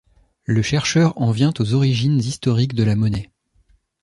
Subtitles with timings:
[0.45, 3.29] Le chercheur en vient aux origines historiques de la monnaie.